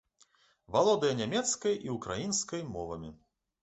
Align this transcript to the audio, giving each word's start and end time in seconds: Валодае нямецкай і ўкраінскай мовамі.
Валодае 0.75 1.13
нямецкай 1.21 1.79
і 1.91 1.97
ўкраінскай 2.01 2.69
мовамі. 2.77 3.19